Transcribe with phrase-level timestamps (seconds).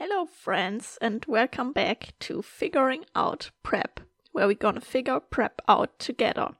[0.00, 3.98] Hello, friends, and welcome back to Figuring Out Prep,
[4.30, 6.54] where we're gonna figure Prep out together.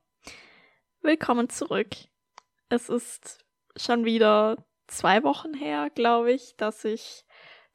[1.02, 1.94] Willkommen zurück.
[2.68, 3.44] Es ist
[3.76, 7.24] schon wieder zwei Wochen her, glaube ich, dass ich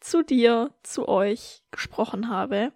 [0.02, 2.74] zu dir, zu euch gesprochen habe.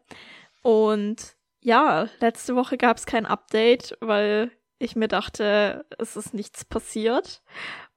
[0.61, 4.49] Und ja, letzte Woche gab es kein Update, weil
[4.79, 7.43] ich mir dachte, es ist nichts passiert.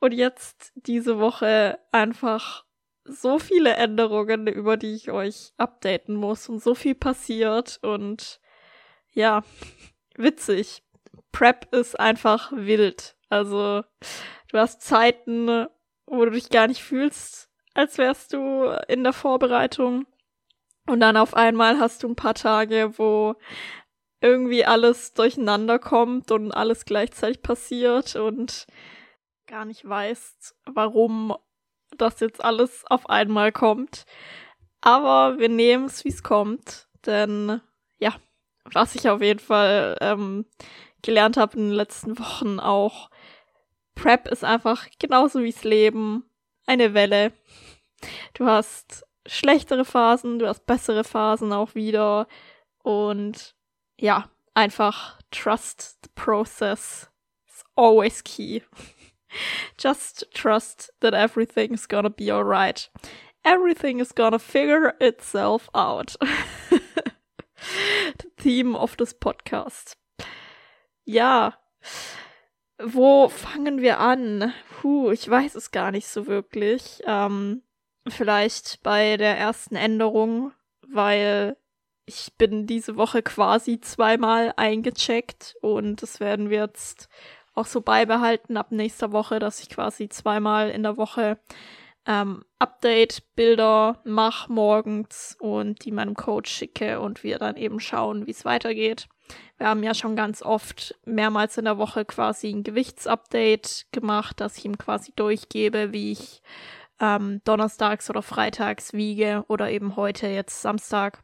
[0.01, 2.65] Und jetzt diese Woche einfach
[3.05, 8.41] so viele Änderungen, über die ich euch updaten muss und so viel passiert und
[9.13, 9.43] ja,
[10.17, 10.83] witzig.
[11.33, 13.17] Prep ist einfach wild.
[13.29, 13.83] Also,
[14.51, 15.67] du hast Zeiten,
[16.07, 20.07] wo du dich gar nicht fühlst, als wärst du in der Vorbereitung.
[20.87, 23.37] Und dann auf einmal hast du ein paar Tage, wo
[24.21, 28.67] irgendwie alles durcheinander kommt und alles gleichzeitig passiert und
[29.47, 31.35] gar nicht weißt, warum
[31.97, 34.05] das jetzt alles auf einmal kommt.
[34.81, 36.89] Aber wir nehmen es, wie es kommt.
[37.07, 37.61] Denn
[37.99, 38.15] ja,
[38.65, 40.47] was ich auf jeden Fall ähm,
[41.03, 43.11] gelernt habe in den letzten Wochen auch,
[43.95, 46.25] Prep ist einfach genauso wie's Leben.
[46.67, 47.33] Eine Welle.
[48.35, 52.27] Du hast schlechtere Phasen, du hast bessere Phasen auch wieder.
[52.83, 53.55] Und
[53.99, 57.11] ja, einfach trust the process
[57.47, 58.63] is always key.
[59.79, 62.89] Just trust that everything's gonna be alright.
[63.45, 66.17] Everything is gonna figure itself out.
[68.19, 69.97] the theme of this podcast.
[71.05, 71.55] Ja.
[72.83, 74.55] Wo fangen wir an?
[74.81, 77.03] Puh, ich weiß es gar nicht so wirklich.
[77.05, 77.63] Ähm,
[78.09, 80.53] vielleicht bei der ersten Änderung,
[80.87, 81.57] weil
[82.07, 87.09] ich bin diese Woche quasi zweimal eingecheckt und das werden wir jetzt
[87.55, 91.39] auch so beibehalten ab nächster Woche, dass ich quasi zweimal in der Woche
[92.07, 98.31] ähm, Update-Bilder mache morgens und die meinem Coach schicke und wir dann eben schauen, wie
[98.31, 99.09] es weitergeht.
[99.59, 104.57] Wir haben ja schon ganz oft mehrmals in der Woche quasi ein Gewichtsupdate gemacht, dass
[104.57, 106.43] ich ihm quasi durchgebe, wie ich
[107.01, 111.23] ähm, donnerstags oder freitags wiege oder eben heute jetzt Samstag,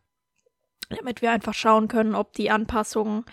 [0.91, 3.25] damit wir einfach schauen können, ob die Anpassungen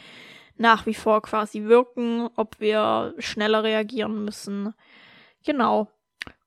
[0.58, 4.74] nach wie vor quasi wirken, ob wir schneller reagieren müssen.
[5.46, 5.90] Genau.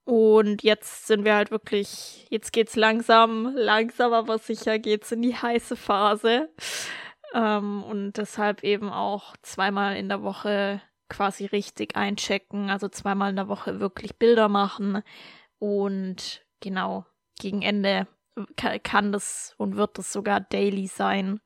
[0.04, 5.34] Und jetzt sind wir halt wirklich, jetzt geht's langsam, langsam aber sicher geht's in die
[5.34, 6.48] heiße Phase.
[7.34, 13.36] Ähm, und deshalb eben auch zweimal in der Woche quasi richtig einchecken, also zweimal in
[13.36, 15.02] der Woche wirklich Bilder machen
[15.58, 17.04] und genau,
[17.38, 18.06] gegen Ende
[18.82, 21.40] kann das und wird das sogar daily sein.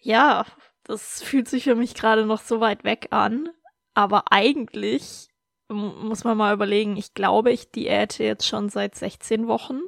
[0.00, 0.44] Ja,
[0.88, 3.50] das fühlt sich für mich gerade noch so weit weg an.
[3.94, 5.28] Aber eigentlich
[5.68, 9.80] muss man mal überlegen, ich glaube, ich diäte jetzt schon seit 16 Wochen.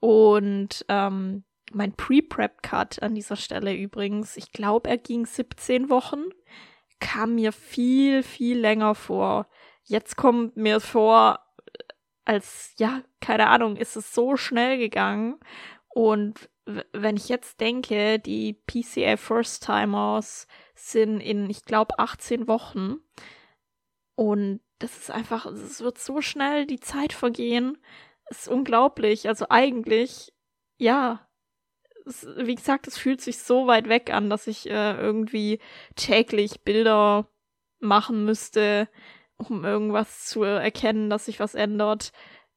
[0.00, 6.22] Und ähm, mein Pre-Prep-Cut an dieser Stelle übrigens, ich glaube, er ging 17 Wochen,
[7.00, 9.46] kam mir viel, viel länger vor.
[9.82, 11.40] Jetzt kommt mir vor,
[12.24, 15.38] als, ja, keine Ahnung, ist es so schnell gegangen.
[15.88, 22.96] Und wenn ich jetzt denke, die PCA First Timers sind in, ich glaube, 18 Wochen.
[24.14, 27.78] Und das ist einfach, es wird so schnell die Zeit vergehen.
[28.26, 29.28] Es ist unglaublich.
[29.28, 30.32] Also eigentlich,
[30.78, 31.28] ja,
[32.06, 35.60] es, wie gesagt, es fühlt sich so weit weg an, dass ich äh, irgendwie
[35.96, 37.28] täglich Bilder
[37.80, 38.88] machen müsste,
[39.36, 42.12] um irgendwas zu erkennen, dass sich was ändert.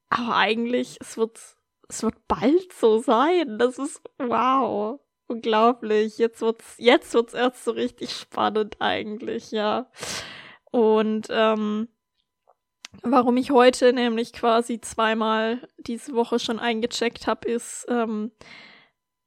[0.09, 1.56] Aber eigentlich, es wird,
[1.88, 3.58] es wird bald so sein.
[3.58, 5.00] Das ist, wow.
[5.28, 6.18] Unglaublich.
[6.18, 9.90] Jetzt wird's, jetzt wird's erst so richtig spannend eigentlich, ja.
[10.72, 11.90] Und, ähm,
[13.03, 18.31] warum ich heute nämlich quasi zweimal diese Woche schon eingecheckt habe, ist, ähm,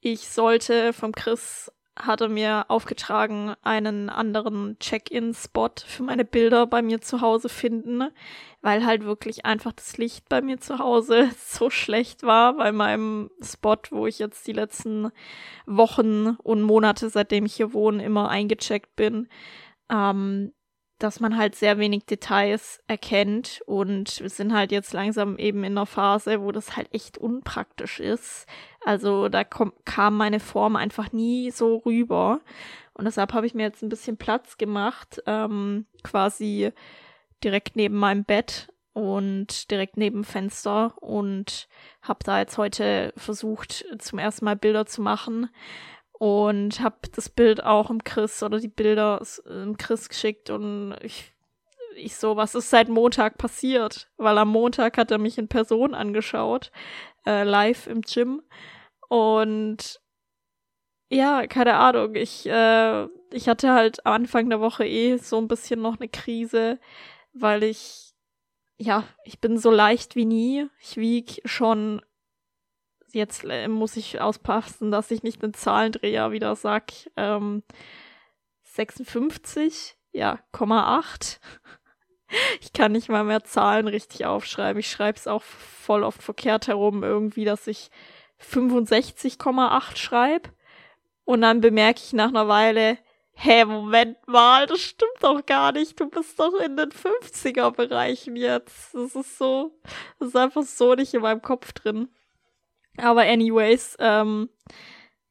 [0.01, 1.71] ich sollte vom Chris
[2.07, 8.09] hatte mir aufgetragen, einen anderen Check-in-Spot für meine Bilder bei mir zu Hause finden,
[8.63, 13.31] weil halt wirklich einfach das Licht bei mir zu Hause so schlecht war bei meinem
[13.43, 15.11] Spot, wo ich jetzt die letzten
[15.67, 19.29] Wochen und Monate, seitdem ich hier wohne, immer eingecheckt bin.
[19.91, 20.53] Ähm,
[21.01, 25.73] dass man halt sehr wenig Details erkennt und wir sind halt jetzt langsam eben in
[25.73, 28.47] einer Phase, wo das halt echt unpraktisch ist.
[28.85, 32.41] Also da kom kam meine Form einfach nie so rüber.
[32.95, 36.73] Und deshalb habe ich mir jetzt ein bisschen Platz gemacht, ähm, quasi
[37.43, 41.69] direkt neben meinem Bett und direkt neben Fenster und
[42.03, 45.49] habe da jetzt heute versucht, zum ersten Mal Bilder zu machen
[46.13, 51.33] und habe das Bild auch im Chris oder die Bilder im Chris geschickt und ich,
[51.97, 54.11] ich so, was ist seit Montag passiert?
[54.17, 56.71] Weil am Montag hat er mich in Person angeschaut,
[57.27, 58.43] äh, live im Gym
[59.09, 60.01] Und
[61.11, 62.15] ja, keine Ahnung.
[62.15, 66.09] Ich, äh, ich hatte halt am Anfang der Woche eh so ein bisschen noch eine
[66.09, 66.79] Krise,
[67.33, 68.15] weil ich,
[68.79, 70.69] ja, ich bin so leicht wie nie.
[70.81, 72.01] Ich wieg schon,
[73.13, 77.65] jetzt äh, muss ich auspassen, dass ich nicht den Zahlendreher wieder sag, ähm,
[78.63, 81.41] 56, ja, 8.
[82.61, 84.81] Ich kann nicht mal mehr Zahlen richtig aufschreiben.
[84.81, 87.91] Ich schreibe es auch voll oft verkehrt herum, irgendwie, dass ich
[88.41, 90.51] 65,8 schreibe.
[91.25, 92.99] Und dann bemerke ich nach einer Weile,
[93.33, 95.99] hä, Moment mal, das stimmt doch gar nicht.
[95.99, 98.95] Du bist doch in den 50er Bereichen jetzt.
[98.95, 99.73] Das ist so,
[100.19, 102.09] das ist einfach so nicht in meinem Kopf drin.
[102.97, 104.51] Aber anyways, ähm,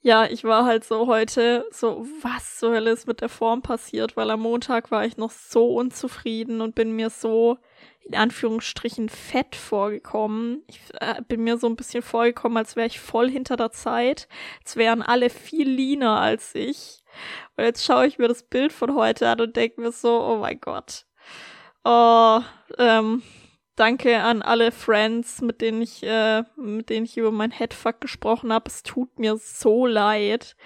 [0.02, 4.16] ja, ich war halt so heute so, was zur Hölle ist mit der Form passiert,
[4.16, 7.58] weil am Montag war ich noch so unzufrieden und bin mir so
[8.10, 10.64] in Anführungsstrichen fett vorgekommen.
[10.68, 14.28] Ich äh, bin mir so ein bisschen vorgekommen, als wäre ich voll hinter der Zeit.
[14.64, 17.04] Als wären alle viel leaner als ich.
[17.56, 20.38] Und jetzt schaue ich mir das Bild von heute an und denke mir so, oh
[20.38, 21.06] mein Gott.
[21.84, 22.40] Oh,
[22.78, 23.22] ähm,
[23.80, 28.52] Danke an alle Friends, mit denen ich, äh, mit denen ich über mein Headfuck gesprochen
[28.52, 28.68] habe.
[28.68, 30.58] Es tut mir so leid.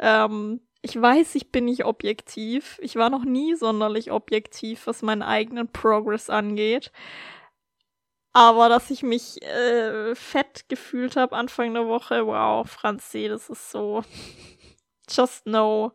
[0.00, 2.80] Ähm, ich weiß, ich bin nicht objektiv.
[2.82, 6.90] Ich war noch nie sonderlich objektiv, was meinen eigenen Progress angeht.
[8.32, 13.70] Aber dass ich mich äh, fett gefühlt habe Anfang der Woche, wow, Franzi, das ist
[13.70, 14.02] so.
[15.08, 15.92] Just know.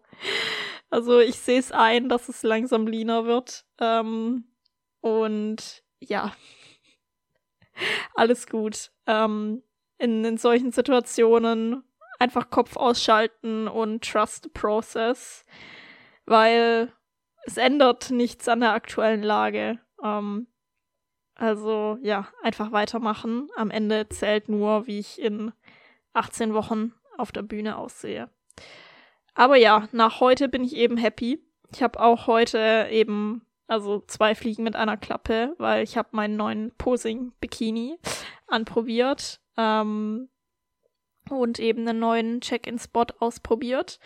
[0.90, 3.66] Also ich sehe es ein, dass es langsam leaner wird.
[3.82, 4.46] Ähm,
[5.02, 6.34] und ja,
[8.16, 8.92] alles gut.
[9.08, 9.64] Ähm,
[9.98, 11.84] in, in solchen Situationen
[12.20, 15.46] einfach Kopf ausschalten und trust the process,
[16.26, 16.92] weil
[17.46, 19.80] es ändert nichts an der aktuellen Lage.
[20.04, 20.48] Ähm,
[21.36, 23.50] also ja, einfach weitermachen.
[23.56, 25.52] Am Ende zählt nur, wie ich in
[26.14, 28.30] 18 Wochen auf der Bühne aussehe.
[29.34, 31.44] Aber ja, nach heute bin ich eben happy.
[31.72, 36.38] Ich habe auch heute eben also zwei Fliegen mit einer Klappe, weil ich habe meinen
[36.38, 37.98] neuen Posing-Bikini
[38.48, 40.30] anprobiert ähm,
[41.30, 44.00] und eben einen neuen Check-in-Spot ausprobiert.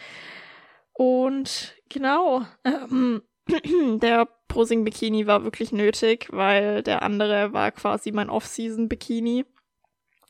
[0.93, 3.21] Und genau, ähm,
[4.01, 9.45] der Posing-Bikini war wirklich nötig, weil der andere war quasi mein Off-Season-Bikini.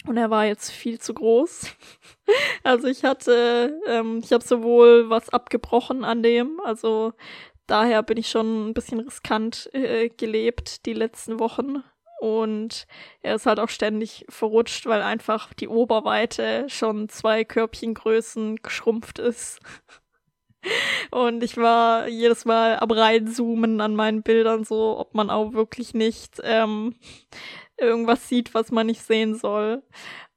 [0.06, 1.76] Und er war jetzt viel zu groß.
[2.64, 7.14] also ich hatte, ähm, ich habe sowohl was abgebrochen an dem, also
[7.68, 11.84] daher bin ich schon ein bisschen riskant äh, gelebt die letzten Wochen.
[12.20, 12.88] Und
[13.22, 19.60] er ist halt auch ständig verrutscht, weil einfach die Oberweite schon zwei Körbchengrößen geschrumpft ist.
[21.12, 25.94] Und ich war jedes Mal am reinzoomen an meinen Bildern so, ob man auch wirklich
[25.94, 26.96] nicht ähm,
[27.78, 29.84] irgendwas sieht, was man nicht sehen soll.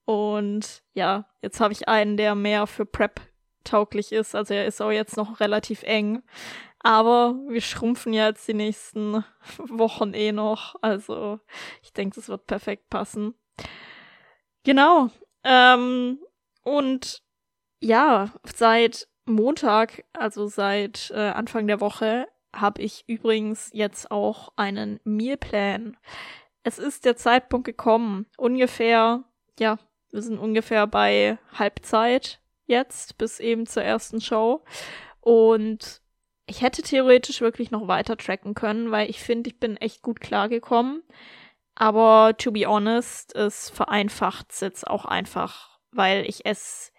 [0.05, 3.21] Und ja, jetzt habe ich einen, der mehr für Prep
[3.65, 4.35] tauglich ist.
[4.35, 6.23] Also er ist auch jetzt noch relativ eng.
[6.83, 9.25] Aber wir schrumpfen ja jetzt die nächsten
[9.59, 10.77] Wochen eh noch.
[10.81, 11.41] Also
[11.83, 13.35] ich denke, das wird perfekt passen.
[14.65, 15.11] Genau.
[15.45, 16.19] Ähm,
[16.63, 17.23] und
[17.81, 25.01] ja, seit Montag, also seit äh, Anfang der Woche, habe ich übrigens jetzt auch einen
[25.05, 25.97] Mealplan.
[26.63, 29.25] Es ist der Zeitpunkt gekommen, ungefähr,
[29.59, 29.79] ja,
[30.11, 32.41] wir sind ungefähr bei Halbzeit
[32.71, 34.65] jetzt, bis eben zur ersten Show.
[35.21, 36.01] Und
[36.47, 40.21] ich hätte theoretisch wirklich noch weiter tracken können, weil ich finde, ich bin echt gut
[40.21, 41.03] klargekommen.
[41.75, 46.93] Aber to be honest, es vereinfacht es jetzt auch einfach, weil ich es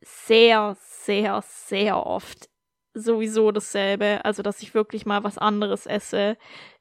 [0.00, 2.48] sehr, sehr, sehr oft
[2.94, 4.24] sowieso dasselbe.
[4.24, 6.36] Also, dass ich wirklich mal was anderes esse,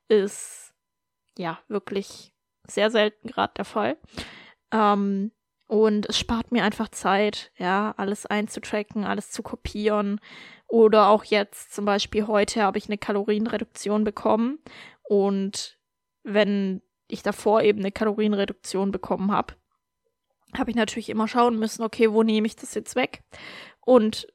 [0.08, 0.74] ist
[1.38, 2.34] ja wirklich
[2.68, 3.98] sehr selten gerade der Fall.
[4.72, 5.32] Ähm,
[5.72, 10.20] und es spart mir einfach Zeit, ja, alles einzutracken, alles zu kopieren
[10.68, 14.60] oder auch jetzt zum Beispiel heute habe ich eine Kalorienreduktion bekommen
[15.04, 15.78] und
[16.24, 19.54] wenn ich davor eben eine Kalorienreduktion bekommen habe,
[20.58, 23.24] habe ich natürlich immer schauen müssen, okay, wo nehme ich das jetzt weg?
[23.80, 24.28] Und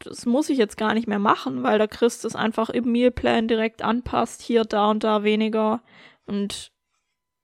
[0.00, 3.46] das muss ich jetzt gar nicht mehr machen, weil der Christ es einfach im Mealplan
[3.46, 5.80] direkt anpasst, hier, da und da weniger.
[6.26, 6.71] Und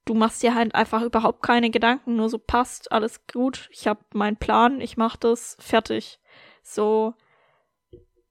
[0.08, 4.00] du machst dir halt einfach überhaupt keine Gedanken, nur so passt, alles gut, ich habe
[4.14, 6.18] meinen Plan, ich mache das, fertig.
[6.62, 7.14] So,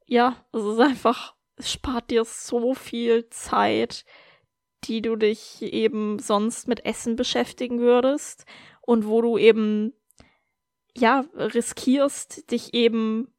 [0.08, 4.06] ja, es ist einfach, es spart dir so viel Zeit,
[4.86, 8.46] die du dich eben sonst mit Essen beschäftigen würdest
[8.82, 9.94] und wo du eben,
[10.96, 13.32] ja, riskierst, dich eben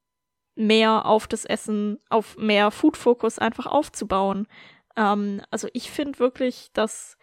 [0.54, 4.46] mehr auf das Essen, auf mehr Food-Focus einfach aufzubauen.
[4.96, 7.17] Ähm, also ich finde wirklich, dass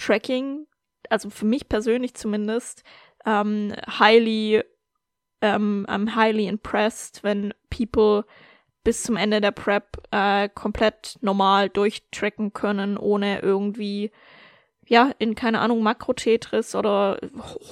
[0.00, 0.66] Tracking,
[1.08, 2.82] also für mich persönlich zumindest,
[3.26, 4.62] ähm, highly
[5.42, 8.24] ähm, I'm highly impressed, wenn people
[8.84, 14.10] bis zum Ende der Prep äh, komplett normal durchtracken können, ohne irgendwie
[14.90, 17.18] ja, in, keine Ahnung, Makro-Tetris oder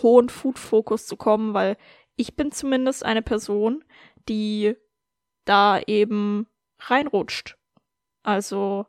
[0.02, 1.76] hohen Food-Fokus zu kommen, weil
[2.14, 3.85] ich bin zumindest eine Person,
[4.28, 4.76] die
[5.44, 6.47] da eben
[6.78, 7.56] reinrutscht.
[8.23, 8.87] Also,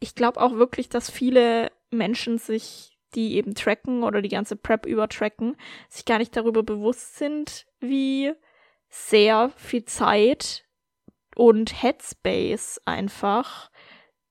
[0.00, 4.86] ich glaube auch wirklich, dass viele Menschen sich, die eben tracken oder die ganze Prep
[4.86, 5.56] übertracken,
[5.88, 8.32] sich gar nicht darüber bewusst sind, wie
[8.88, 10.64] sehr viel Zeit
[11.34, 13.70] und Headspace einfach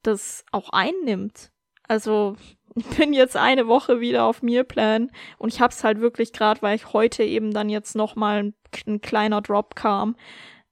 [0.03, 1.51] das auch einnimmt.
[1.87, 2.35] Also
[2.75, 6.75] ich bin jetzt eine Woche wieder auf Mealplan und ich hab's halt wirklich gerade, weil
[6.75, 8.53] ich heute eben dann jetzt noch mal ein,
[8.87, 10.15] ein kleiner Drop kam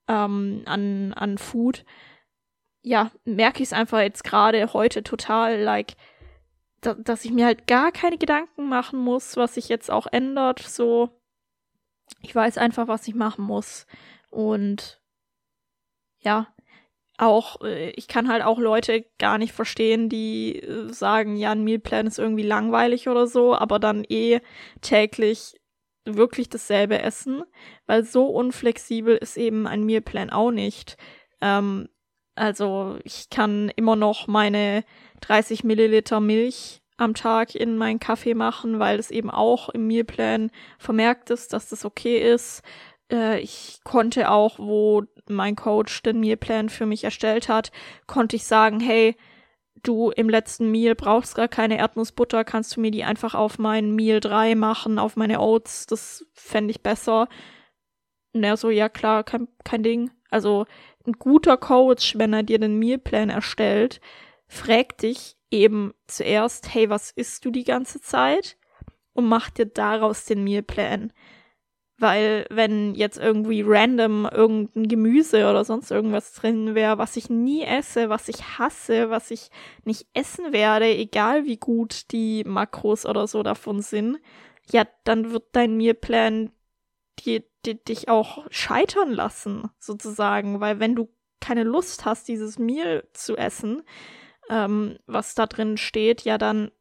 [0.08, 1.86] ähm, an an Food.
[2.82, 5.96] Ja, merke ich es einfach jetzt gerade heute total, like,
[6.82, 10.60] da, dass ich mir halt gar keine Gedanken machen muss, was sich jetzt auch ändert.
[10.60, 11.10] So,
[12.22, 13.86] ich weiß einfach, was ich machen muss
[14.30, 15.02] und
[16.22, 16.48] ja,
[17.18, 21.64] auch, äh, ich kann halt auch Leute gar nicht verstehen, die äh, sagen, ja, ein
[21.64, 24.40] Mealplan ist irgendwie langweilig oder so, aber dann eh
[24.82, 25.60] täglich
[26.06, 27.44] wirklich dasselbe essen,
[27.86, 30.98] weil so unflexibel ist eben ein Mealplan auch nicht.
[31.42, 31.90] Ähm,
[32.40, 34.86] also ich kann immer noch meine
[35.20, 40.50] 30 Milliliter Milch am Tag in meinen Kaffee machen, weil es eben auch im Mealplan
[40.78, 42.62] vermerkt ist, dass das okay ist.
[43.12, 47.74] Äh, ich konnte auch, wo mein Coach den Mealplan für mich erstellt hat,
[48.08, 49.18] konnte ich sagen, hey,
[49.84, 53.96] du im letzten Meal brauchst gar keine Erdnussbutter, kannst du mir die einfach auf mein
[53.96, 57.28] Meal 3 machen, auf meine Oats, das fände ich besser.
[58.32, 60.12] Er so, ja klar, kein, kein Ding.
[60.30, 60.66] Also
[61.10, 64.00] ein guter Coach, wenn er dir den Mealplan erstellt,
[64.48, 68.58] fragt dich eben zuerst, hey, was isst du die ganze Zeit?
[69.14, 71.12] Und macht dir daraus den Mealplan.
[71.98, 77.64] Weil wenn jetzt irgendwie random irgendein Gemüse oder sonst irgendwas drin wäre, was ich nie
[77.64, 79.50] esse, was ich hasse, was ich
[79.84, 84.18] nicht essen werde, egal wie gut die Makros oder so davon sind,
[84.72, 86.52] ja, dann wird dein Mealplan
[87.26, 90.60] die, die, dich auch scheitern lassen, sozusagen.
[90.60, 91.10] Weil wenn du
[91.40, 93.84] keine Lust hast, dieses Meal zu essen,
[94.50, 96.72] ähm, was da drin steht, ja, dann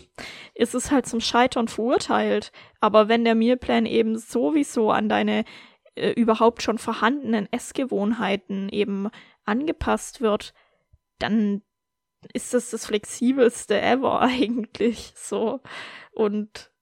[0.54, 2.52] ist es halt zum Scheitern verurteilt.
[2.80, 5.44] Aber wenn der Mealplan eben sowieso an deine
[5.94, 9.10] äh, überhaupt schon vorhandenen Essgewohnheiten eben
[9.44, 10.54] angepasst wird,
[11.18, 11.62] dann
[12.32, 15.60] ist das das flexibelste ever eigentlich so.
[16.12, 16.72] Und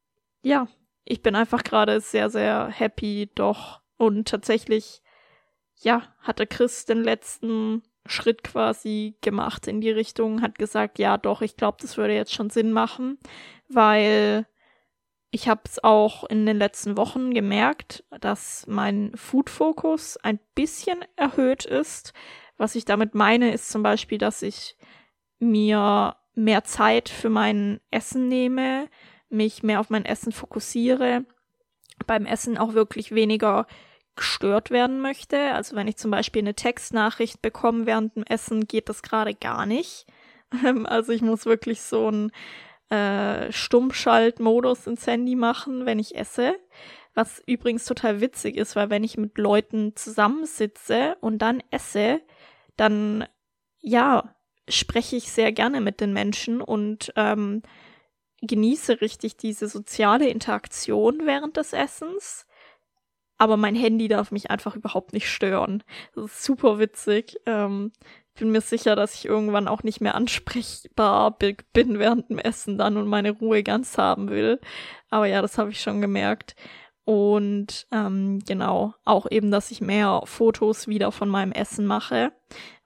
[0.42, 0.68] ja,
[1.06, 3.80] ich bin einfach gerade sehr, sehr happy doch.
[3.96, 5.02] Und tatsächlich,
[5.76, 11.42] ja, hatte Chris den letzten Schritt quasi gemacht in die Richtung, hat gesagt, ja doch,
[11.42, 13.18] ich glaube, das würde jetzt schon Sinn machen,
[13.68, 14.46] weil
[15.30, 21.64] ich habe es auch in den letzten Wochen gemerkt, dass mein Food-Fokus ein bisschen erhöht
[21.64, 22.12] ist.
[22.56, 24.76] Was ich damit meine, ist zum Beispiel, dass ich
[25.38, 28.88] mir mehr Zeit für mein Essen nehme,
[29.28, 31.24] mich mehr auf mein Essen fokussiere,
[32.06, 33.66] beim Essen auch wirklich weniger
[34.14, 35.52] gestört werden möchte.
[35.52, 39.66] Also wenn ich zum Beispiel eine Textnachricht bekomme während dem Essen, geht das gerade gar
[39.66, 40.06] nicht.
[40.84, 42.32] also ich muss wirklich so einen
[42.88, 46.54] äh, Stummschaltmodus ins Handy machen, wenn ich esse.
[47.14, 52.20] Was übrigens total witzig ist, weil wenn ich mit Leuten zusammensitze und dann esse,
[52.76, 53.26] dann
[53.80, 54.34] ja,
[54.68, 57.62] spreche ich sehr gerne mit den Menschen und ähm,
[58.42, 62.46] genieße richtig diese soziale Interaktion während des Essens
[63.38, 65.82] aber mein Handy darf mich einfach überhaupt nicht stören.
[66.14, 67.36] Das ist super witzig.
[67.46, 67.92] Ähm,
[68.34, 72.96] bin mir sicher, dass ich irgendwann auch nicht mehr ansprechbar bin während dem Essen dann
[72.96, 74.60] und meine Ruhe ganz haben will.
[75.10, 76.54] Aber ja, das habe ich schon gemerkt.
[77.04, 82.32] Und ähm, genau, auch eben, dass ich mehr Fotos wieder von meinem Essen mache.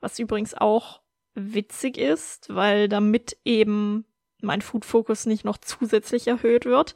[0.00, 1.00] Was übrigens auch
[1.34, 4.04] witzig ist, weil damit eben
[4.42, 6.94] mein Food Focus nicht noch zusätzlich erhöht wird.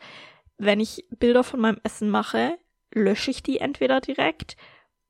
[0.59, 2.57] Wenn ich Bilder von meinem Essen mache,
[2.93, 4.57] lösche ich die entweder direkt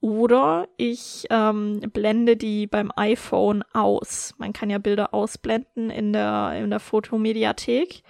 [0.05, 4.35] oder ich ähm, blende die beim iPhone aus.
[4.37, 8.03] Man kann ja Bilder ausblenden in der, in der Fotomediathek.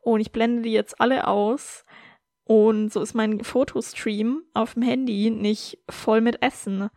[0.00, 1.84] Und ich blende die jetzt alle aus.
[2.44, 6.88] Und so ist mein Fotostream auf dem Handy nicht voll mit Essen.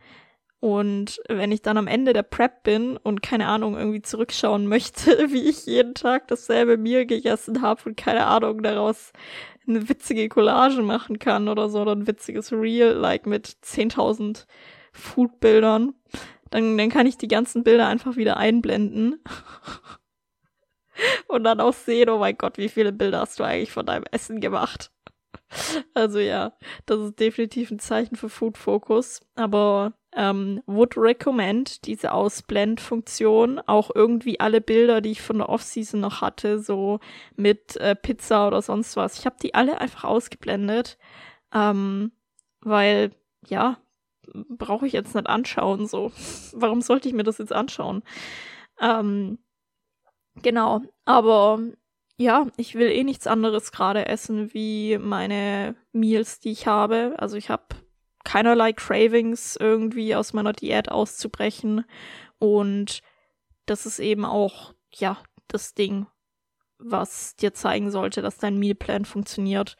[0.66, 5.30] Und wenn ich dann am Ende der Prep bin und keine Ahnung irgendwie zurückschauen möchte,
[5.30, 9.12] wie ich jeden Tag dasselbe Meal gegessen habe und keine Ahnung daraus
[9.68, 14.46] eine witzige Collage machen kann oder so, oder ein witziges Reel, like mit 10.000
[14.90, 15.94] Foodbildern,
[16.50, 19.22] dann, dann kann ich die ganzen Bilder einfach wieder einblenden.
[21.28, 24.04] Und dann auch sehen, oh mein Gott, wie viele Bilder hast du eigentlich von deinem
[24.10, 24.90] Essen gemacht?
[25.94, 26.52] also ja,
[26.86, 29.20] das ist definitiv ein Zeichen für Food Focus.
[29.34, 33.60] Aber ähm, would recommend diese Ausblendfunktion.
[33.66, 37.00] Auch irgendwie alle Bilder, die ich von der Offseason noch hatte, so
[37.36, 39.18] mit äh, Pizza oder sonst was.
[39.18, 40.98] Ich habe die alle einfach ausgeblendet.
[41.52, 42.12] Ähm,
[42.60, 43.12] weil,
[43.46, 43.78] ja,
[44.32, 45.86] brauche ich jetzt nicht anschauen.
[45.86, 46.12] So,
[46.52, 48.02] warum sollte ich mir das jetzt anschauen?
[48.80, 49.38] Ähm,
[50.42, 51.60] genau, aber
[52.18, 57.14] ja, ich will eh nichts anderes gerade essen wie meine Meals, die ich habe.
[57.18, 57.64] Also ich habe
[58.24, 61.84] keinerlei Cravings irgendwie aus meiner Diät auszubrechen
[62.38, 63.02] und
[63.66, 65.18] das ist eben auch ja
[65.48, 66.06] das Ding,
[66.78, 69.76] was dir zeigen sollte, dass dein Mealplan funktioniert.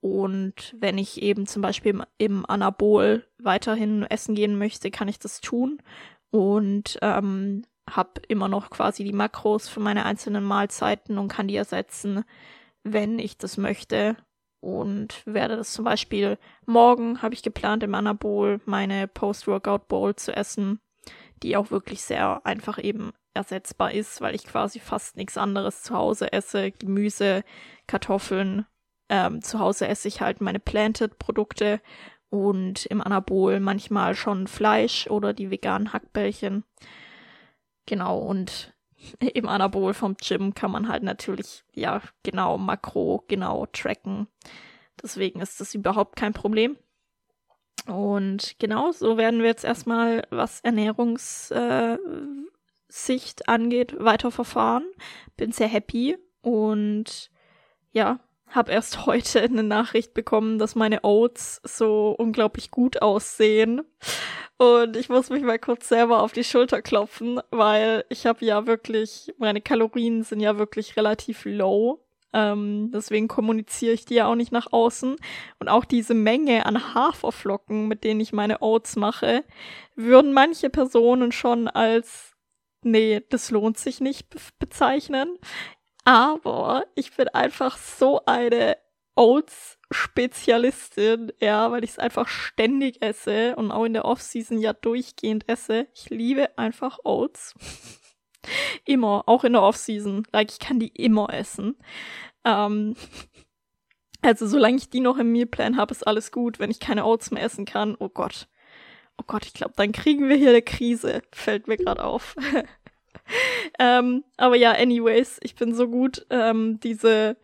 [0.00, 5.18] Und wenn ich eben zum Beispiel im, im Anabol weiterhin essen gehen möchte, kann ich
[5.18, 5.82] das tun.
[6.30, 11.56] Und ähm, habe immer noch quasi die Makros für meine einzelnen Mahlzeiten und kann die
[11.56, 12.24] ersetzen,
[12.82, 14.16] wenn ich das möchte.
[14.62, 20.36] Und werde das zum Beispiel morgen, habe ich geplant, im Anabol meine Post-Workout Bowl zu
[20.36, 20.80] essen,
[21.42, 25.94] die auch wirklich sehr einfach eben ersetzbar ist, weil ich quasi fast nichts anderes zu
[25.94, 26.72] Hause esse.
[26.72, 27.42] Gemüse,
[27.86, 28.66] Kartoffeln.
[29.08, 31.80] Ähm, zu Hause esse ich halt meine Planted-Produkte
[32.28, 36.64] und im Anabol manchmal schon Fleisch oder die veganen Hackbällchen.
[37.90, 38.72] Genau, und
[39.34, 44.28] im Anabol vom Gym kann man halt natürlich, ja, genau, Makro, genau tracken.
[45.02, 46.76] Deswegen ist das überhaupt kein Problem.
[47.88, 51.50] Und genau, so werden wir jetzt erstmal, was Ernährungssicht
[53.40, 54.84] äh, angeht, weiterverfahren.
[55.36, 57.32] Bin sehr happy und
[57.90, 63.80] ja, habe erst heute eine Nachricht bekommen, dass meine Oats so unglaublich gut aussehen.
[64.60, 68.66] Und ich muss mich mal kurz selber auf die Schulter klopfen, weil ich habe ja
[68.66, 72.04] wirklich, meine Kalorien sind ja wirklich relativ low.
[72.34, 75.16] Ähm, deswegen kommuniziere ich die ja auch nicht nach außen.
[75.60, 79.44] Und auch diese Menge an Haferflocken, mit denen ich meine Oats mache,
[79.96, 82.36] würden manche Personen schon als,
[82.82, 84.26] nee, das lohnt sich nicht
[84.58, 85.38] bezeichnen.
[86.04, 88.76] Aber ich bin einfach so eine
[89.90, 95.48] Oats-Spezialistin, ja, weil ich es einfach ständig esse und auch in der Off-Season ja durchgehend
[95.48, 95.88] esse.
[95.94, 97.54] Ich liebe einfach Oats.
[98.84, 100.26] immer, auch in der Off-Season.
[100.32, 101.76] Like, ich kann die immer essen.
[102.44, 102.94] Ähm,
[104.22, 106.58] also, solange ich die noch im Mealplan habe, ist alles gut.
[106.58, 108.48] Wenn ich keine Oats mehr essen kann, oh Gott.
[109.18, 111.22] Oh Gott, ich glaube, dann kriegen wir hier eine Krise.
[111.32, 112.36] Fällt mir gerade auf.
[113.78, 117.36] ähm, aber ja, anyways, ich bin so gut, ähm, diese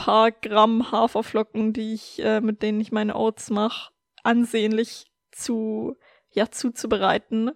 [0.00, 5.94] paar Gramm Haferflocken, die ich, äh, mit denen ich meine Oats mache, ansehnlich zu
[6.32, 7.50] ja zuzubereiten,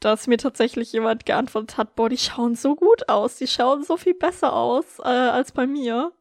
[0.00, 3.96] dass mir tatsächlich jemand geantwortet hat, boah, die schauen so gut aus, die schauen so
[3.96, 6.12] viel besser aus äh, als bei mir.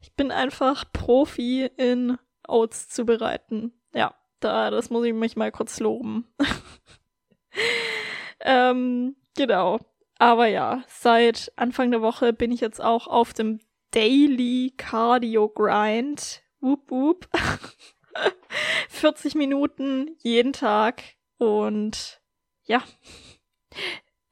[0.00, 3.72] Ich bin einfach Profi in Oats zubereiten.
[3.92, 6.28] Ja, da, das muss ich mich mal kurz loben.
[8.40, 9.80] ähm, genau.
[10.18, 13.58] Aber ja, seit Anfang der Woche bin ich jetzt auch auf dem
[13.90, 16.42] Daily Cardio Grind.
[16.60, 17.28] Whoop whoop.
[18.88, 21.02] 40 Minuten jeden Tag
[21.38, 22.20] und
[22.64, 22.82] ja.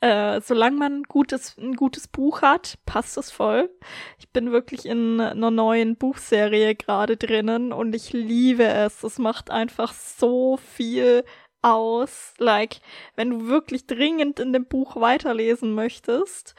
[0.01, 3.71] Äh, solange man gutes, ein gutes Buch hat, passt das voll.
[4.19, 9.03] Ich bin wirklich in einer neuen Buchserie gerade drinnen und ich liebe es.
[9.03, 11.25] Es macht einfach so viel
[11.63, 12.35] aus.
[12.39, 12.81] Like,
[13.17, 16.55] wenn du wirklich dringend in dem Buch weiterlesen möchtest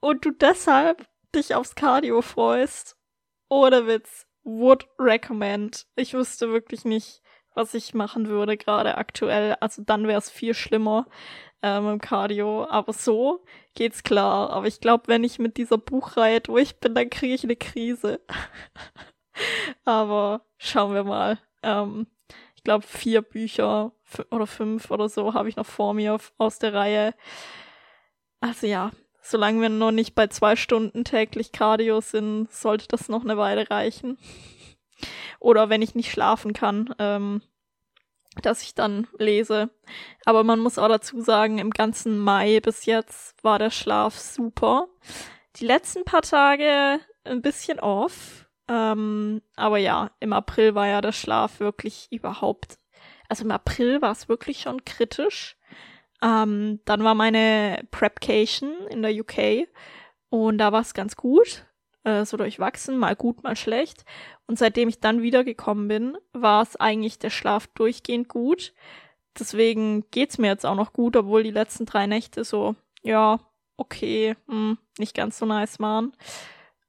[0.00, 2.96] und du deshalb dich aufs Cardio freust,
[3.48, 5.86] ohne Witz, would recommend.
[5.96, 7.22] Ich wüsste wirklich nicht,
[7.54, 9.56] was ich machen würde gerade aktuell.
[9.60, 11.06] Also dann wäre es viel schlimmer
[11.62, 12.66] ähm, im Cardio.
[12.68, 14.50] Aber so geht's klar.
[14.50, 18.20] Aber ich glaube, wenn ich mit dieser Buchreihe durch bin, dann kriege ich eine Krise.
[19.84, 21.38] Aber schauen wir mal.
[21.62, 22.06] Ähm,
[22.56, 23.92] ich glaube, vier Bücher
[24.30, 27.14] oder fünf oder so habe ich noch vor mir aus der Reihe.
[28.40, 28.90] Also ja,
[29.22, 33.70] solange wir noch nicht bei zwei Stunden täglich Cardio sind, sollte das noch eine Weile
[33.70, 34.18] reichen.
[35.40, 37.42] Oder wenn ich nicht schlafen kann, ähm,
[38.40, 39.70] dass ich dann lese.
[40.24, 44.88] Aber man muss auch dazu sagen, im ganzen Mai bis jetzt war der Schlaf super.
[45.56, 48.46] Die letzten paar Tage ein bisschen off.
[48.68, 52.78] Ähm, aber ja, im April war ja der Schlaf wirklich überhaupt.
[53.28, 55.56] Also im April war es wirklich schon kritisch.
[56.22, 59.68] Ähm, dann war meine Prepcation in der UK
[60.30, 61.66] und da war es ganz gut,
[62.04, 64.04] äh, so durchwachsen, mal gut, mal schlecht.
[64.46, 68.72] Und seitdem ich dann wiedergekommen bin, war es eigentlich der Schlaf durchgehend gut.
[69.38, 73.40] Deswegen geht's mir jetzt auch noch gut, obwohl die letzten drei Nächte so, ja,
[73.76, 76.12] okay, hm, nicht ganz so nice waren.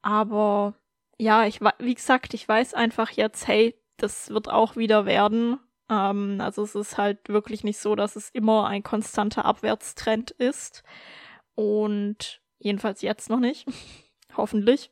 [0.02, 0.76] Aber
[1.18, 5.60] ja, ich wie gesagt, ich weiß einfach jetzt, hey, das wird auch wieder werden.
[5.94, 10.84] Ähm, also es ist halt wirklich nicht so, dass es immer ein konstanter Abwärtstrend ist.
[11.56, 13.68] Und jedenfalls jetzt noch nicht.
[14.38, 14.92] Hoffentlich.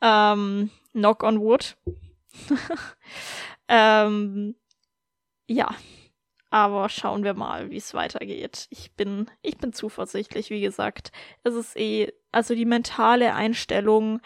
[0.00, 1.76] Ähm, knock on wood.
[3.68, 4.54] ähm,
[5.46, 5.74] ja.
[6.50, 8.68] Aber schauen wir mal, wie es weitergeht.
[8.70, 11.10] Ich bin, ich bin zuversichtlich, wie gesagt.
[11.42, 14.20] Es ist eh, also die mentale Einstellung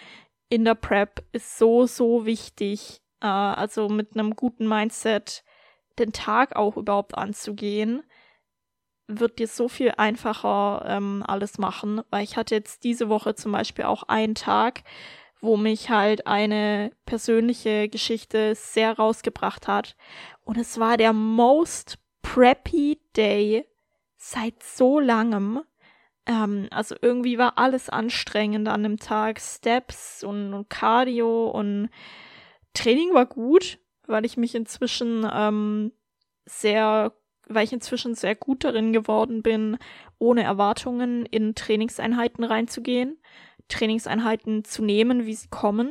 [0.50, 3.00] in der Prep ist so, so wichtig.
[3.20, 5.42] Äh, also mit einem guten Mindset
[5.98, 8.02] den Tag auch überhaupt anzugehen,
[9.06, 12.02] wird dir so viel einfacher ähm, alles machen.
[12.10, 14.82] Weil ich hatte jetzt diese Woche zum Beispiel auch einen Tag,
[15.40, 19.96] wo mich halt eine persönliche Geschichte sehr rausgebracht hat.
[20.44, 23.66] Und es war der most preppy Day
[24.16, 25.62] seit so langem.
[26.26, 29.40] Ähm, also irgendwie war alles anstrengend an dem Tag.
[29.40, 31.88] Steps und, und Cardio und
[32.74, 35.92] Training war gut, weil ich mich inzwischen ähm,
[36.46, 37.12] sehr,
[37.46, 39.78] weil ich inzwischen sehr gut darin geworden bin,
[40.18, 43.18] ohne Erwartungen in Trainingseinheiten reinzugehen,
[43.68, 45.90] Trainingseinheiten zu nehmen, wie sie kommen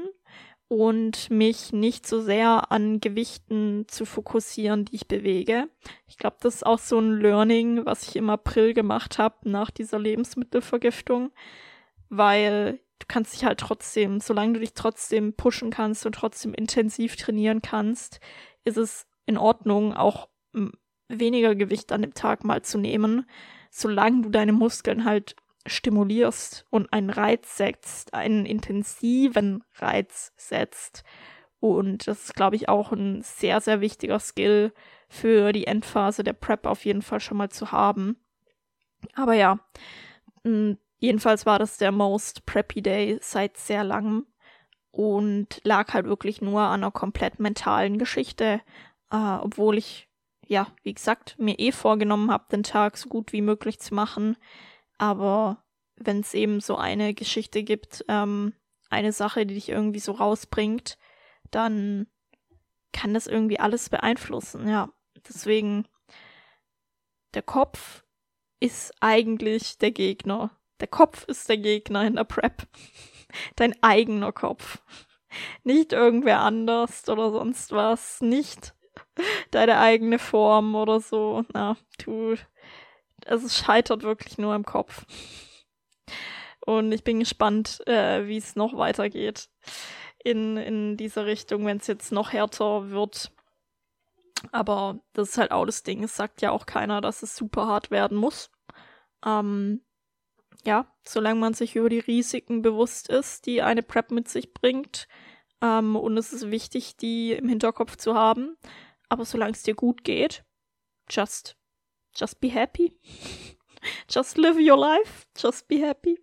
[0.68, 5.70] und mich nicht so sehr an Gewichten zu fokussieren, die ich bewege.
[6.08, 9.72] Ich glaube, das ist auch so ein Learning, was ich im April gemacht habe nach
[9.72, 11.32] dieser Lebensmittelvergiftung,
[12.10, 17.16] weil du kannst dich halt trotzdem, solange du dich trotzdem pushen kannst und trotzdem intensiv
[17.16, 18.20] trainieren kannst,
[18.64, 20.30] ist es in Ordnung, auch
[21.10, 23.30] weniger Gewicht an dem Tag mal zu nehmen,
[23.70, 31.04] solange du deine Muskeln halt stimulierst und einen Reiz setzt, einen intensiven Reiz setzt.
[31.60, 34.74] Und das ist, glaube ich, auch ein sehr, sehr wichtiger Skill
[35.10, 38.18] für die Endphase der Prep auf jeden Fall schon mal zu haben.
[39.14, 39.60] Aber ja,
[41.00, 44.26] jedenfalls war das der most preppy Day seit sehr langem
[44.92, 48.62] und lag halt wirklich nur an einer komplett mentalen Geschichte,
[49.12, 50.10] äh, obwohl ich,
[50.48, 54.38] ja, wie gesagt, mir eh vorgenommen habe, den Tag so gut wie möglich zu machen.
[54.98, 55.64] Aber
[55.96, 58.54] wenn es eben so eine Geschichte gibt, ähm,
[58.90, 60.98] eine Sache, die dich irgendwie so rausbringt,
[61.52, 62.08] dann
[62.94, 64.90] kann das irgendwie alles beeinflussen, ja.
[65.28, 65.88] Deswegen,
[67.34, 68.04] der Kopf
[68.60, 70.52] ist eigentlich der Gegner.
[70.80, 72.68] Der Kopf ist der Gegner in der Prep.
[73.56, 74.80] Dein eigener Kopf.
[75.64, 78.22] Nicht irgendwer anders oder sonst was.
[78.22, 78.74] Nicht
[79.52, 81.44] deine eigene Form oder so.
[81.54, 82.36] Na, du,
[83.26, 85.06] es scheitert wirklich nur im Kopf.
[86.66, 89.50] Und ich bin gespannt, äh, wie es noch weitergeht
[90.24, 93.32] in, in dieser Richtung, wenn es jetzt noch härter wird.
[94.52, 96.04] Aber das ist halt auch das Ding.
[96.04, 98.52] Es sagt ja auch keiner, dass es super hart werden muss.
[99.26, 99.82] Ähm,
[100.66, 105.08] ja, solange man sich über die Risiken bewusst ist, die eine Prep mit sich bringt.
[105.62, 108.58] Ähm, und es ist wichtig, die im Hinterkopf zu haben.
[109.10, 110.44] Aber solange es dir gut geht,
[111.10, 111.58] just,
[112.16, 113.00] just be happy.
[114.10, 115.28] just live your life.
[115.38, 116.20] Just be happy.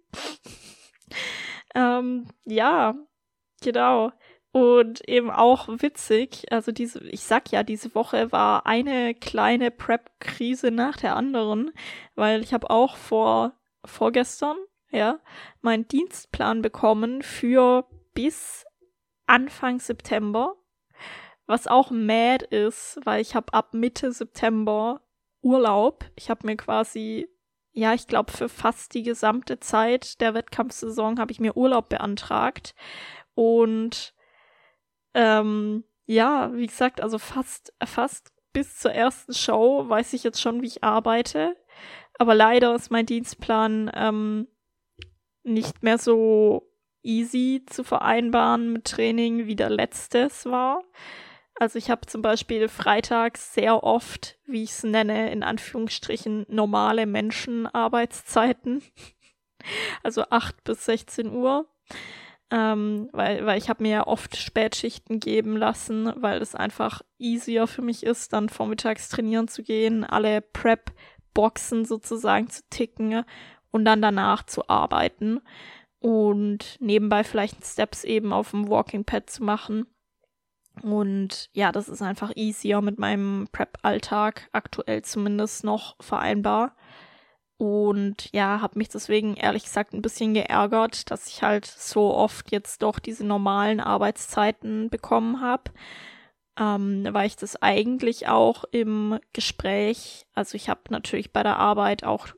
[1.75, 2.94] ähm, ja,
[3.62, 4.12] genau.
[4.53, 10.70] Und eben auch witzig, also diese, ich sag ja, diese Woche war eine kleine Prep-Krise
[10.70, 11.73] nach der anderen,
[12.14, 14.57] weil ich habe auch vor vorgestern,
[14.90, 15.20] ja,
[15.61, 18.64] meinen Dienstplan bekommen für bis
[19.27, 20.55] Anfang September,
[21.47, 25.01] was auch mad ist, weil ich habe ab Mitte September
[25.42, 26.05] Urlaub.
[26.16, 27.29] Ich habe mir quasi,
[27.73, 32.75] ja, ich glaube für fast die gesamte Zeit der Wettkampfsaison habe ich mir Urlaub beantragt
[33.35, 34.14] und
[35.14, 40.62] ähm, ja, wie gesagt, also fast fast bis zur ersten Show weiß ich jetzt schon,
[40.62, 41.57] wie ich arbeite.
[42.18, 44.48] Aber leider ist mein Dienstplan ähm,
[45.42, 46.70] nicht mehr so
[47.03, 50.83] easy zu vereinbaren mit Training, wie der letztes war.
[51.57, 57.07] Also ich habe zum Beispiel freitags sehr oft, wie ich es nenne, in Anführungsstrichen normale
[57.07, 58.83] Menschenarbeitszeiten.
[60.03, 61.66] also 8 bis 16 Uhr.
[62.50, 67.66] Ähm, weil, weil ich habe mir ja oft Spätschichten geben lassen, weil es einfach easier
[67.66, 70.92] für mich ist, dann vormittags trainieren zu gehen, alle Prep
[71.35, 73.25] Boxen sozusagen zu ticken
[73.70, 75.40] und dann danach zu arbeiten
[75.99, 79.87] und nebenbei vielleicht Steps eben auf dem Walking Pad zu machen.
[80.83, 86.77] Und ja, das ist einfach easier mit meinem Prep-Alltag aktuell zumindest noch vereinbar.
[87.57, 92.51] Und ja, habe mich deswegen ehrlich gesagt ein bisschen geärgert, dass ich halt so oft
[92.51, 95.70] jetzt doch diese normalen Arbeitszeiten bekommen habe.
[96.59, 102.05] Ähm, weil ich das eigentlich auch im Gespräch, also ich habe natürlich bei der Arbeit
[102.05, 102.29] auch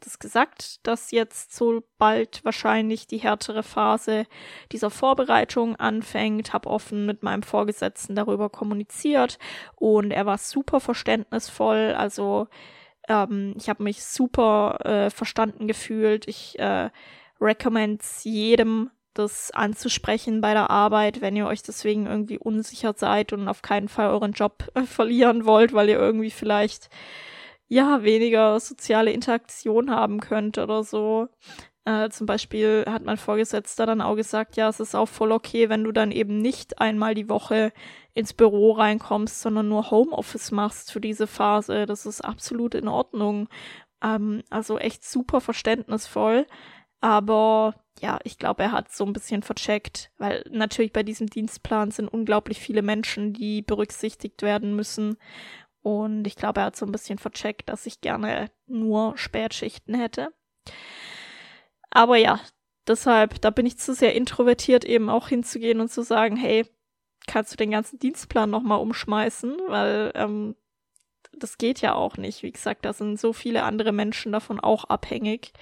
[0.00, 4.26] das gesagt, dass jetzt so bald wahrscheinlich die härtere Phase
[4.70, 9.38] dieser Vorbereitung anfängt, habe offen mit meinem Vorgesetzten darüber kommuniziert
[9.74, 12.46] und er war super verständnisvoll, also
[13.08, 16.90] ähm, ich habe mich super äh, verstanden gefühlt, ich äh,
[17.40, 23.48] recommend jedem das anzusprechen bei der Arbeit, wenn ihr euch deswegen irgendwie unsicher seid und
[23.48, 26.88] auf keinen Fall euren Job verlieren wollt, weil ihr irgendwie vielleicht
[27.68, 31.28] ja weniger soziale Interaktion haben könnt oder so.
[31.84, 35.68] Äh, zum Beispiel hat mein Vorgesetzter dann auch gesagt, ja, es ist auch voll okay,
[35.68, 37.72] wenn du dann eben nicht einmal die Woche
[38.12, 41.86] ins Büro reinkommst, sondern nur Homeoffice machst für diese Phase.
[41.86, 43.48] Das ist absolut in Ordnung.
[44.02, 46.46] Ähm, also echt super verständnisvoll.
[47.00, 51.90] Aber ja, ich glaube, er hat so ein bisschen vercheckt, weil natürlich bei diesem Dienstplan
[51.90, 55.16] sind unglaublich viele Menschen, die berücksichtigt werden müssen.
[55.82, 60.28] Und ich glaube, er hat so ein bisschen vercheckt, dass ich gerne nur Spätschichten hätte.
[61.90, 62.40] Aber ja,
[62.86, 66.66] deshalb, da bin ich zu sehr introvertiert, eben auch hinzugehen und zu sagen, hey,
[67.26, 70.56] kannst du den ganzen Dienstplan nochmal umschmeißen, weil ähm,
[71.38, 72.42] das geht ja auch nicht.
[72.42, 75.52] Wie gesagt, da sind so viele andere Menschen davon auch abhängig.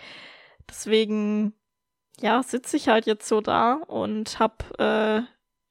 [0.68, 1.54] Deswegen,
[2.20, 5.22] ja, sitze ich halt jetzt so da und habe äh,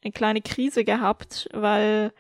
[0.04, 2.14] eine kleine Krise gehabt, weil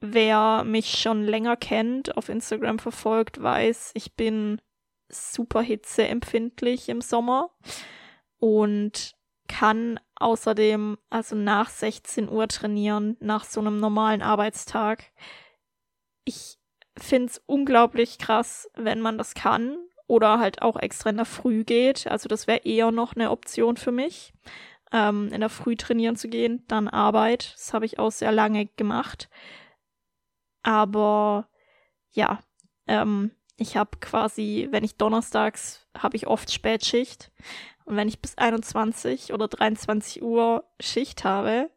[0.00, 4.60] wer mich schon länger kennt, auf Instagram verfolgt, weiß, ich bin
[5.08, 7.50] super hitzeempfindlich im Sommer
[8.38, 9.14] und
[9.48, 15.12] kann außerdem also nach 16 Uhr trainieren, nach so einem normalen Arbeitstag.
[16.24, 16.58] Ich
[16.98, 22.06] find's unglaublich krass, wenn man das kann oder halt auch extra in der Früh geht.
[22.06, 24.32] Also das wäre eher noch eine Option für mich,
[24.92, 27.52] ähm, in der Früh trainieren zu gehen, dann Arbeit.
[27.54, 29.28] Das habe ich auch sehr lange gemacht.
[30.62, 31.48] Aber
[32.10, 32.40] ja,
[32.86, 37.32] ähm, ich habe quasi, wenn ich donnerstags, habe ich oft Spätschicht.
[37.84, 41.70] Und wenn ich bis 21 oder 23 Uhr Schicht habe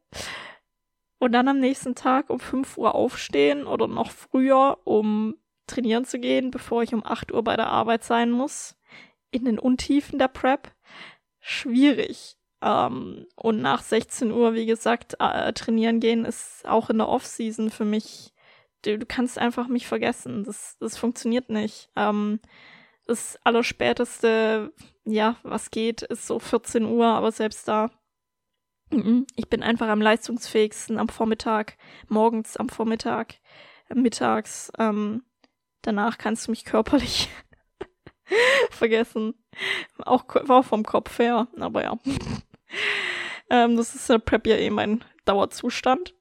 [1.19, 5.35] und dann am nächsten Tag um 5 Uhr aufstehen oder noch früher, um
[5.69, 8.75] trainieren zu gehen, bevor ich um 8 Uhr bei der Arbeit sein muss,
[9.31, 10.71] in den Untiefen der Prep,
[11.39, 12.37] schwierig.
[12.61, 17.69] Ähm, und nach 16 Uhr, wie gesagt, äh, trainieren gehen ist auch in der Off-Season
[17.69, 18.33] für mich.
[18.83, 20.43] Du, du, kannst einfach mich vergessen.
[20.43, 21.89] Das, das funktioniert nicht.
[21.95, 22.39] Ähm,
[23.05, 24.73] das Allerspäteste,
[25.05, 27.89] ja, was geht, ist so 14 Uhr, aber selbst da,
[29.35, 31.77] ich bin einfach am leistungsfähigsten am Vormittag,
[32.07, 33.35] morgens am Vormittag,
[33.93, 34.71] mittags.
[34.77, 35.23] Ähm,
[35.81, 37.29] Danach kannst du mich körperlich
[38.71, 39.33] vergessen.
[39.99, 41.97] Auch, auch vom Kopf her, aber ja.
[43.49, 46.15] ähm, das ist der Prep ja eh mein Dauerzustand.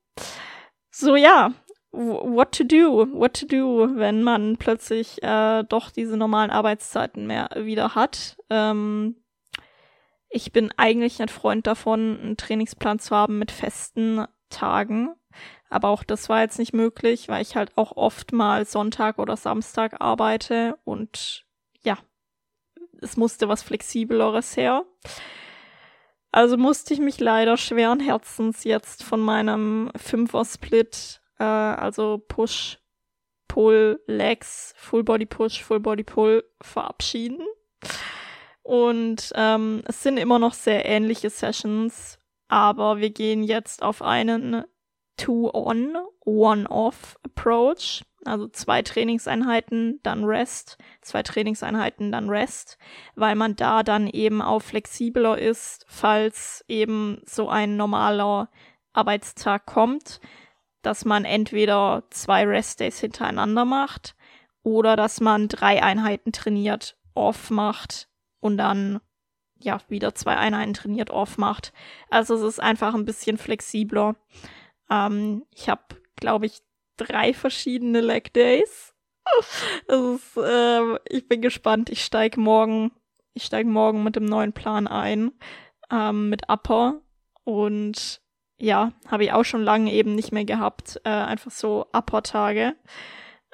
[0.91, 1.53] So, ja.
[1.91, 3.07] What to do?
[3.13, 8.37] What to do, wenn man plötzlich äh, doch diese normalen Arbeitszeiten mehr wieder hat?
[8.51, 9.17] Ähm,
[10.29, 15.15] ich bin eigentlich ein Freund davon, einen Trainingsplan zu haben mit festen Tagen.
[15.71, 19.37] Aber auch das war jetzt nicht möglich, weil ich halt auch oft mal Sonntag oder
[19.37, 21.45] Samstag arbeite und
[21.83, 21.99] ja,
[23.01, 24.85] es musste was Flexibleres her.
[26.31, 32.79] Also musste ich mich leider schweren Herzens jetzt von meinem Fünfer-Split, äh, also Push,
[33.47, 37.47] Pull, Legs, Full Body Push, Full Body Pull verabschieden.
[38.63, 44.65] Und ähm, es sind immer noch sehr ähnliche Sessions, aber wir gehen jetzt auf einen
[45.19, 48.03] Two-on, One-off Approach.
[48.25, 52.77] Also zwei Trainingseinheiten, dann Rest, zwei Trainingseinheiten, dann Rest,
[53.15, 58.51] weil man da dann eben auch flexibler ist, falls eben so ein normaler
[58.93, 60.21] Arbeitstag kommt,
[60.83, 64.17] dass man entweder zwei Rest-Days hintereinander macht
[64.63, 68.09] oder dass man drei Einheiten trainiert, off macht
[68.41, 69.01] und dann
[69.61, 71.73] ja wieder zwei Einheiten trainiert, off macht.
[72.11, 74.17] Also es ist einfach ein bisschen flexibler.
[74.91, 75.83] Ähm, ich habe,
[76.17, 76.61] glaube ich,
[76.97, 78.95] drei verschiedene Leg Days.
[79.89, 81.91] Ist, äh, ich bin gespannt.
[81.91, 82.93] Ich steige morgen,
[83.35, 85.33] ich steige morgen mit dem neuen Plan ein,
[85.91, 87.01] ähm, mit Upper.
[87.45, 88.21] Und
[88.59, 91.01] ja, habe ich auch schon lange eben nicht mehr gehabt.
[91.05, 92.75] Äh, einfach so Upper-Tage.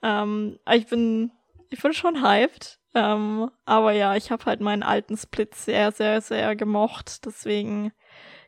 [0.03, 1.33] Ähm, ich bin,
[1.70, 2.81] ich bin schon hyped.
[2.94, 7.27] Ähm, aber ja, ich habe halt meinen alten Split sehr, sehr, sehr gemocht.
[7.27, 7.92] Deswegen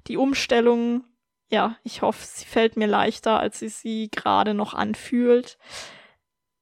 [0.06, 1.04] die Umstellung
[1.50, 5.58] ja, ich hoffe, sie fällt mir leichter, als sie sie gerade noch anfühlt.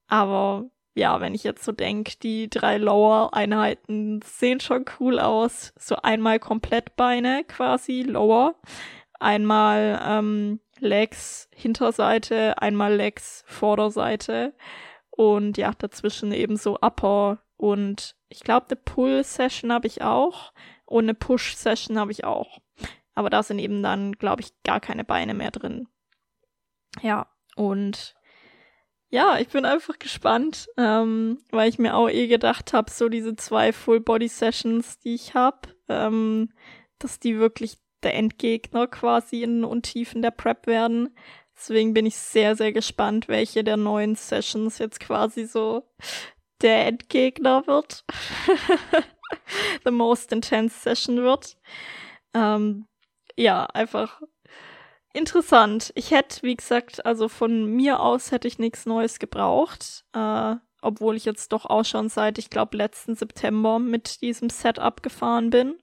[0.07, 5.73] Aber ja, wenn ich jetzt so denke, die drei Lower-Einheiten sehen schon cool aus.
[5.77, 8.55] So einmal komplett Beine quasi, Lower.
[9.19, 14.53] Einmal ähm, Legs Hinterseite, einmal Legs Vorderseite
[15.09, 20.51] und ja, dazwischen eben so Upper und ich glaube, eine Pull-Session habe ich auch
[20.85, 22.59] und eine Push-Session habe ich auch.
[23.15, 25.87] Aber da sind eben dann, glaube ich, gar keine Beine mehr drin.
[27.01, 28.15] Ja, und
[29.09, 33.35] ja, ich bin einfach gespannt, ähm, weil ich mir auch eh gedacht habe, so diese
[33.35, 36.49] zwei Full-Body-Sessions, die ich habe, ähm,
[36.99, 41.15] dass die wirklich der Endgegner quasi in Untiefen der Prep werden.
[41.55, 45.87] Deswegen bin ich sehr, sehr gespannt, welche der neuen Sessions jetzt quasi so
[46.61, 48.03] der Endgegner wird.
[49.85, 51.57] The most intense Session wird.
[52.33, 52.87] Ähm,
[53.37, 54.21] ja, einfach
[55.13, 55.91] interessant.
[55.95, 60.05] Ich hätte, wie gesagt, also von mir aus hätte ich nichts Neues gebraucht.
[60.13, 65.01] Äh, obwohl ich jetzt doch auch schon seit, ich glaube, letzten September mit diesem Setup
[65.01, 65.75] gefahren bin.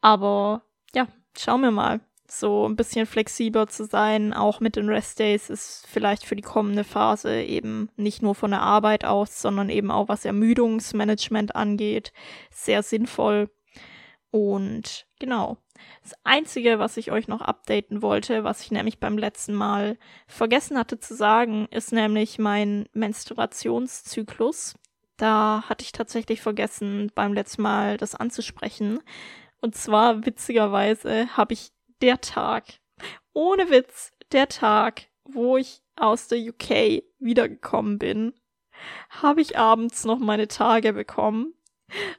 [0.00, 0.62] Aber
[0.94, 2.00] ja, schauen wir mal.
[2.26, 6.42] So ein bisschen flexibler zu sein, auch mit den Rest Days, ist vielleicht für die
[6.42, 12.14] kommende Phase eben nicht nur von der Arbeit aus, sondern eben auch was Ermüdungsmanagement angeht,
[12.50, 13.50] sehr sinnvoll.
[14.32, 15.58] Und genau.
[16.02, 20.78] Das Einzige, was ich euch noch updaten wollte, was ich nämlich beim letzten Mal vergessen
[20.78, 24.74] hatte zu sagen, ist nämlich mein Menstruationszyklus.
[25.18, 29.00] Da hatte ich tatsächlich vergessen, beim letzten Mal das anzusprechen.
[29.60, 32.64] Und zwar, witzigerweise, habe ich der Tag,
[33.34, 38.32] ohne Witz, der Tag, wo ich aus der UK wiedergekommen bin,
[39.10, 41.54] habe ich abends noch meine Tage bekommen.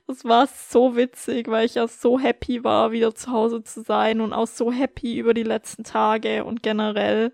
[0.08, 4.22] Das war so witzig, weil ich ja so happy war, wieder zu Hause zu sein
[4.22, 7.34] und auch so happy über die letzten Tage und generell.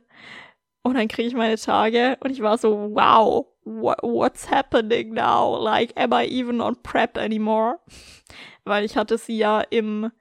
[0.82, 5.58] Und dann kriege ich meine Tage und ich war so, wow, what's happening now?
[5.62, 7.80] Like, am I even on prep anymore?
[8.64, 10.12] Weil ich hatte sie ja im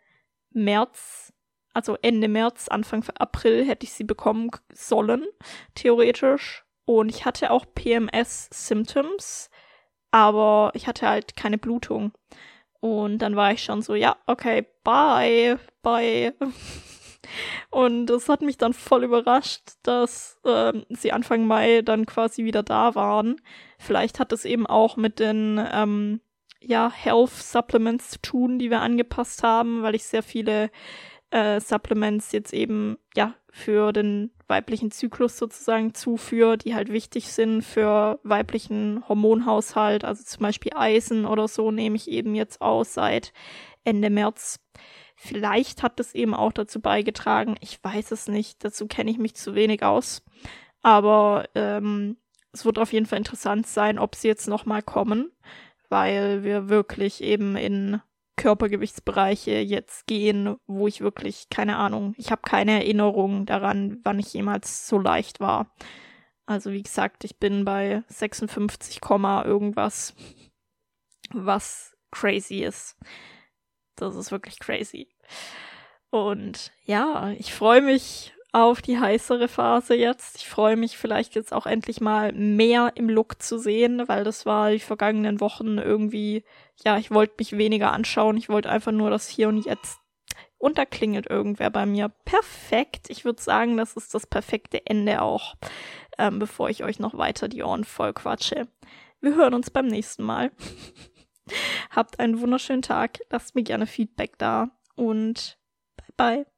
[0.50, 1.32] März,
[1.74, 5.24] also Ende März, Anfang April hätte ich sie bekommen sollen,
[5.74, 6.64] theoretisch.
[6.84, 9.50] Und ich hatte auch PMS-Symptoms
[10.10, 12.12] aber ich hatte halt keine Blutung.
[12.80, 16.34] Und dann war ich schon so, ja, okay, bye, bye.
[17.70, 22.62] Und es hat mich dann voll überrascht, dass ähm, sie Anfang Mai dann quasi wieder
[22.62, 23.40] da waren.
[23.78, 26.20] Vielleicht hat es eben auch mit den ähm,
[26.60, 30.70] ja, Health Supplements zu tun, die wir angepasst haben, weil ich sehr viele
[31.30, 37.62] äh, Supplements jetzt eben ja für den weiblichen Zyklus sozusagen zuführe, die halt wichtig sind
[37.62, 40.04] für weiblichen Hormonhaushalt.
[40.04, 43.32] Also zum Beispiel Eisen oder so nehme ich eben jetzt aus seit
[43.84, 44.60] Ende März.
[45.16, 47.56] Vielleicht hat das eben auch dazu beigetragen.
[47.60, 48.64] Ich weiß es nicht.
[48.64, 50.22] Dazu kenne ich mich zu wenig aus.
[50.82, 52.16] Aber ähm,
[52.52, 55.32] es wird auf jeden Fall interessant sein, ob sie jetzt nochmal kommen,
[55.88, 58.00] weil wir wirklich eben in
[58.38, 64.32] Körpergewichtsbereiche jetzt gehen, wo ich wirklich, keine Ahnung, ich habe keine Erinnerung daran, wann ich
[64.32, 65.74] jemals so leicht war.
[66.46, 69.00] Also wie gesagt, ich bin bei 56,
[69.44, 70.14] irgendwas,
[71.30, 72.96] was crazy ist.
[73.96, 75.08] Das ist wirklich crazy.
[76.08, 80.36] Und ja, ich freue mich auf die heißere Phase jetzt.
[80.36, 84.46] Ich freue mich vielleicht jetzt auch endlich mal mehr im Look zu sehen, weil das
[84.46, 86.44] war die vergangenen Wochen irgendwie,
[86.84, 88.36] ja, ich wollte mich weniger anschauen.
[88.36, 90.00] Ich wollte einfach nur das Hier und Jetzt
[90.56, 92.08] unterklingelt irgendwer bei mir.
[92.24, 93.10] Perfekt.
[93.10, 95.54] Ich würde sagen, das ist das perfekte Ende auch,
[96.18, 98.66] ähm, bevor ich euch noch weiter die Ohren voll quatsche.
[99.20, 100.50] Wir hören uns beim nächsten Mal.
[101.90, 103.20] Habt einen wunderschönen Tag.
[103.30, 105.58] Lasst mir gerne Feedback da und
[106.16, 106.57] bye bye.